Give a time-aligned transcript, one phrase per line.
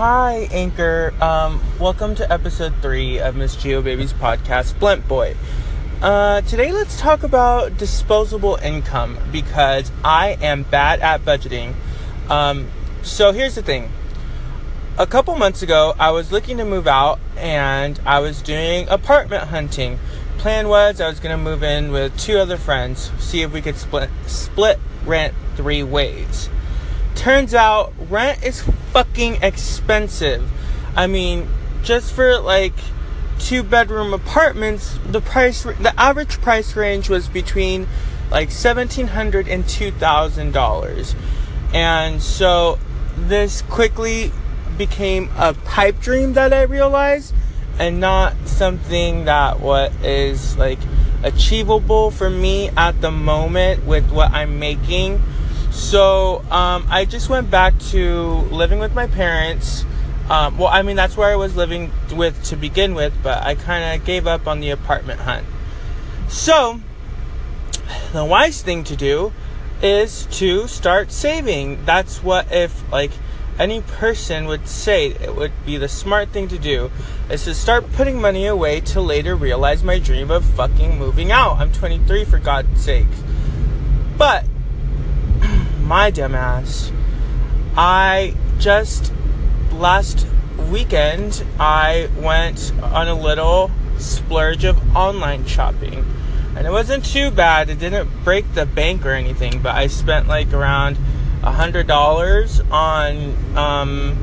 [0.00, 1.12] Hi, Anchor.
[1.20, 5.36] Um, welcome to episode three of Miss Geo Baby's podcast, Blunt Boy.
[6.00, 11.74] Uh, today, let's talk about disposable income because I am bad at budgeting.
[12.30, 12.70] Um,
[13.02, 13.92] so, here's the thing.
[14.96, 19.48] A couple months ago, I was looking to move out and I was doing apartment
[19.48, 19.98] hunting.
[20.38, 23.60] Plan was I was going to move in with two other friends, see if we
[23.60, 26.48] could split split rent three ways.
[27.16, 28.62] Turns out rent is
[28.92, 30.48] fucking expensive.
[30.96, 31.48] I mean,
[31.82, 32.74] just for like
[33.38, 37.86] two bedroom apartments, the price the average price range was between
[38.30, 41.14] like $1700 and $2000.
[41.72, 42.78] And so
[43.16, 44.32] this quickly
[44.78, 47.34] became a pipe dream that I realized
[47.78, 50.78] and not something that what is like
[51.22, 55.20] achievable for me at the moment with what I'm making
[55.70, 59.84] so um, I just went back to living with my parents.
[60.28, 63.54] Um, well, I mean, that's where I was living with to begin with, but I
[63.54, 65.46] kind of gave up on the apartment hunt.
[66.28, 66.80] So
[68.12, 69.32] the wise thing to do
[69.82, 71.84] is to start saving.
[71.84, 73.10] That's what if like
[73.58, 76.90] any person would say it would be the smart thing to do
[77.28, 81.58] is to start putting money away to later realize my dream of fucking moving out.
[81.58, 83.06] I'm 23 for God's sake.
[84.16, 84.44] But
[85.90, 86.92] my dumbass,
[87.76, 89.12] I just
[89.72, 90.24] last
[90.70, 96.04] weekend I went on a little splurge of online shopping.
[96.54, 97.70] And it wasn't too bad.
[97.70, 100.96] It didn't break the bank or anything, but I spent like around
[101.42, 104.16] a hundred dollars on um,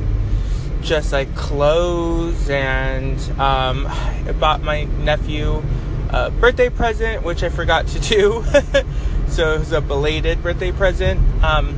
[0.80, 5.62] just like clothes and um, I bought my nephew
[6.08, 8.42] a birthday present, which I forgot to do.
[9.30, 11.20] so it was a belated birthday present.
[11.42, 11.76] Um,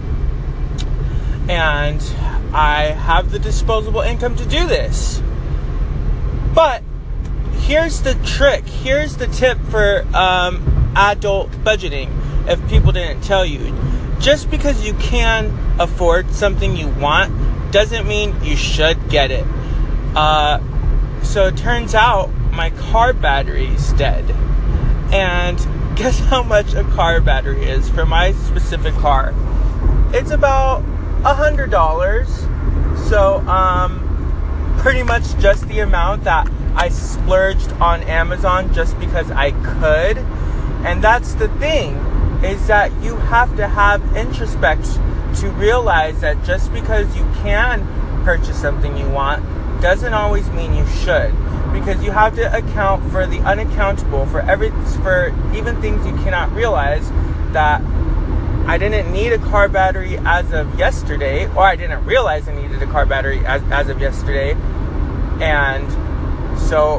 [1.48, 2.00] and
[2.52, 5.22] I have the disposable income to do this.
[6.54, 6.82] But
[7.52, 8.64] here's the trick.
[8.66, 12.10] Here's the tip for um, adult budgeting.
[12.48, 13.76] If people didn't tell you,
[14.18, 19.46] just because you can afford something you want doesn't mean you should get it.
[20.14, 20.60] Uh,
[21.22, 24.28] so it turns out my car battery is dead.
[25.12, 25.58] And
[26.00, 29.34] guess how much a car battery is for my specific car?
[30.14, 30.80] It's about
[31.26, 32.26] a hundred dollars.
[33.10, 39.50] So, um, pretty much just the amount that I splurged on Amazon just because I
[39.50, 40.16] could.
[40.86, 41.96] And that's the thing
[42.42, 44.86] is that you have to have introspect
[45.40, 47.86] to realize that just because you can
[48.24, 49.44] purchase something you want
[49.80, 51.34] doesn't always mean you should
[51.72, 54.70] because you have to account for the unaccountable for every
[55.02, 57.08] for even things you cannot realize
[57.52, 57.80] that
[58.66, 62.82] I didn't need a car battery as of yesterday or I didn't realize I needed
[62.82, 64.52] a car battery as, as of yesterday.
[65.40, 65.90] And
[66.60, 66.96] so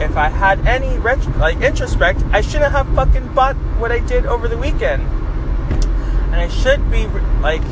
[0.00, 4.26] if I had any ret- like introspect I shouldn't have fucking bought what I did
[4.26, 5.02] over the weekend.
[5.02, 7.06] And I should be
[7.40, 7.62] like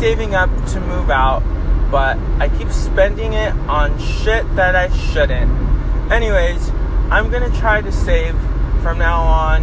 [0.00, 1.42] saving up to move out
[1.94, 5.48] but I keep spending it on shit that I shouldn't.
[6.10, 6.70] Anyways,
[7.08, 8.34] I'm gonna try to save
[8.82, 9.62] from now on.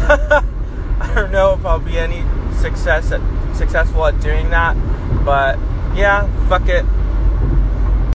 [1.02, 3.20] I don't know if I'll be any success at,
[3.54, 4.74] successful at doing that,
[5.22, 5.58] but
[5.94, 6.86] yeah, fuck it.